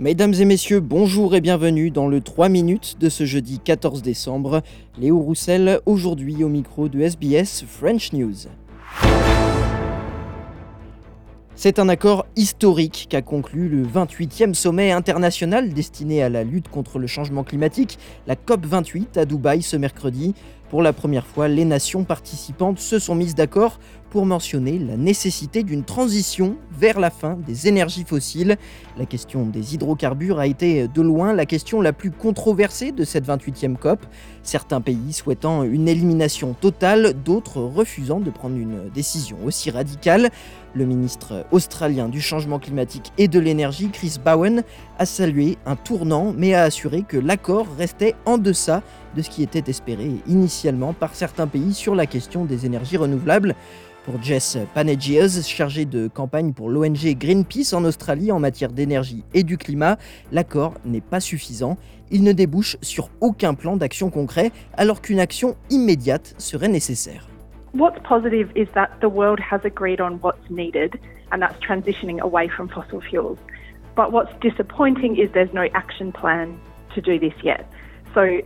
[0.00, 4.62] Mesdames et messieurs, bonjour et bienvenue dans le 3 minutes de ce jeudi 14 décembre.
[4.96, 8.46] Léo Roussel, aujourd'hui au micro de SBS French News.
[11.56, 17.00] C'est un accord historique qu'a conclu le 28e sommet international destiné à la lutte contre
[17.00, 20.36] le changement climatique, la COP28 à Dubaï ce mercredi.
[20.70, 23.80] Pour la première fois, les nations participantes se sont mises d'accord
[24.10, 28.56] pour mentionner la nécessité d'une transition vers la fin des énergies fossiles.
[28.96, 33.26] La question des hydrocarbures a été de loin la question la plus controversée de cette
[33.26, 34.04] 28e COP,
[34.42, 40.30] certains pays souhaitant une élimination totale, d'autres refusant de prendre une décision aussi radicale.
[40.74, 44.62] Le ministre australien du changement climatique et de l'énergie, Chris Bowen,
[44.98, 48.82] a salué un tournant mais a assuré que l'accord restait en deçà
[49.16, 53.54] de ce qui était espéré initialement par certains pays sur la question des énergies renouvelables.
[54.10, 59.42] Pour Jess Panegios, chargé de campagne pour l'ONG Greenpeace en Australie en matière d'énergie et
[59.42, 59.98] du climat,
[60.32, 61.76] l'accord n'est pas suffisant.
[62.10, 67.28] Il ne débouche sur aucun plan d'action concret alors qu'une action immédiate serait nécessaire.
[67.74, 70.98] What's positive is that the world has agreed on what's needed,
[71.30, 73.36] and that's transitioning away from fossil fuels.
[73.94, 76.56] But what's disappointing is there's no action plan
[76.94, 77.66] to do this yet.
[78.14, 78.40] So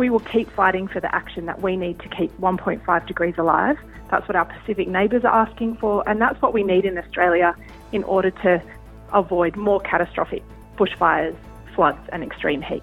[0.00, 3.76] we will keep fighting for the action that we need to keep 1.5 degrees alive.
[4.10, 7.54] That's what our Pacific neighbours are asking for, and that's what we need in Australia
[7.92, 8.62] in order to
[9.12, 10.42] avoid more catastrophic
[10.78, 11.36] bushfires,
[11.74, 12.82] floods, and extreme heat.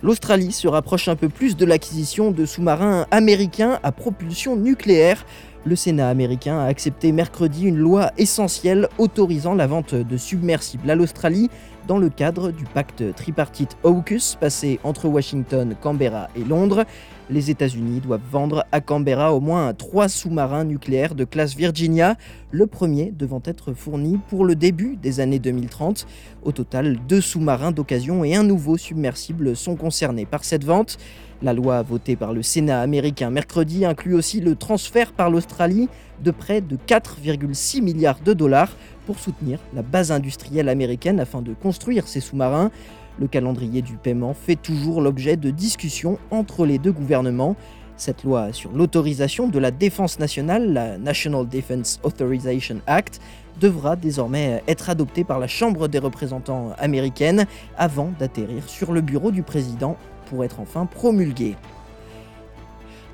[0.00, 5.24] L'Australie se rapproche un peu plus de l'acquisition de sous-marins américains à propulsion nucléaire.
[5.64, 10.94] Le Sénat américain a accepté mercredi une loi essentielle autorisant la vente de submersibles à
[10.94, 11.50] l'Australie
[11.86, 16.84] dans le cadre du pacte tripartite AUKUS passé entre Washington, Canberra et Londres.
[17.30, 22.16] Les États-Unis doivent vendre à Canberra au moins trois sous-marins nucléaires de classe Virginia,
[22.50, 26.06] le premier devant être fourni pour le début des années 2030.
[26.42, 30.98] Au total, deux sous-marins d'occasion et un nouveau submersible sont concernés par cette vente.
[31.42, 35.88] La loi votée par le Sénat américain mercredi inclut aussi le transfert par l'Australie
[36.22, 38.70] de près de 4,6 milliards de dollars
[39.06, 42.70] pour soutenir la base industrielle américaine afin de construire ces sous-marins.
[43.18, 47.56] Le calendrier du paiement fait toujours l'objet de discussions entre les deux gouvernements.
[47.96, 53.20] Cette loi sur l'autorisation de la défense nationale, la National Defense Authorization Act,
[53.60, 57.46] devra désormais être adoptée par la Chambre des représentants américaine
[57.76, 59.96] avant d'atterrir sur le bureau du président
[60.26, 61.54] pour être enfin promulguée.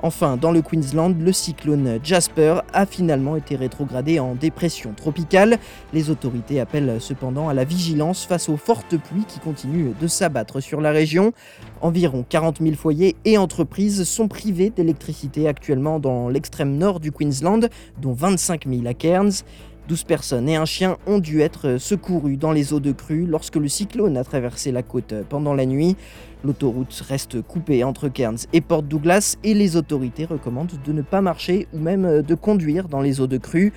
[0.00, 5.58] Enfin, dans le Queensland, le cyclone Jasper a finalement été rétrogradé en dépression tropicale.
[5.92, 10.60] Les autorités appellent cependant à la vigilance face aux fortes pluies qui continuent de s'abattre
[10.60, 11.32] sur la région.
[11.80, 17.68] Environ 40 000 foyers et entreprises sont privés d'électricité actuellement dans l'extrême nord du Queensland,
[18.00, 19.42] dont 25 000 à Cairns.
[19.88, 23.56] 12 personnes et un chien ont dû être secourus dans les eaux de crue lorsque
[23.56, 25.96] le cyclone a traversé la côte pendant la nuit.
[26.44, 31.22] L'autoroute reste coupée entre Cairns et Port Douglas et les autorités recommandent de ne pas
[31.22, 33.72] marcher ou même de conduire dans les eaux de crue.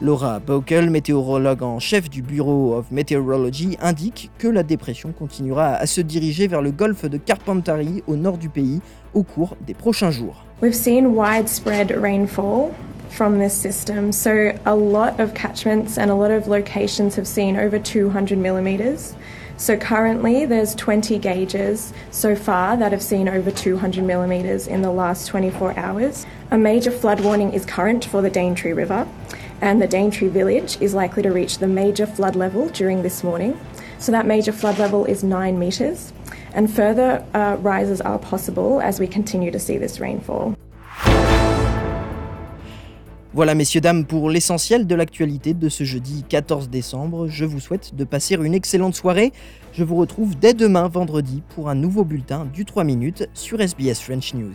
[0.00, 5.86] Laura Baukel, météorologue en chef du Bureau of Meteorology, indique que la dépression continuera à
[5.86, 8.80] se diriger vers le golfe de Carpentary au nord du pays
[9.14, 10.44] au cours des prochains jours.
[13.10, 17.56] From this system, so a lot of catchments and a lot of locations have seen
[17.56, 19.14] over 200 millimetres.
[19.58, 24.90] So currently there's 20 gauges so far that have seen over 200 millimetres in the
[24.90, 26.26] last 24 hours.
[26.50, 29.08] A major flood warning is current for the Daintree River
[29.62, 33.58] and the Daintree village is likely to reach the major flood level during this morning.
[33.98, 36.12] So that major flood level is 9 metres
[36.52, 40.54] and further uh, rises are possible as we continue to see this rainfall.
[43.36, 47.28] Voilà messieurs, dames, pour l'essentiel de l'actualité de ce jeudi 14 décembre.
[47.28, 49.30] Je vous souhaite de passer une excellente soirée.
[49.74, 54.00] Je vous retrouve dès demain vendredi pour un nouveau bulletin du 3 minutes sur SBS
[54.00, 54.54] French News.